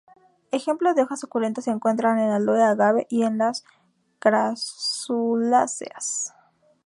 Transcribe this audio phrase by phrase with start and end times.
[0.49, 3.63] Ejemplos de hojas suculentas se encuentran en "Aloe", "Agave", y en las
[4.17, 6.33] crasuláceas.